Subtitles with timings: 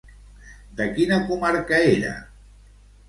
[0.79, 2.15] De quina comarca era?